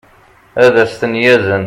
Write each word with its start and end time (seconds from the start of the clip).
ad 0.63 0.75
as-ten-yazen 0.83 1.59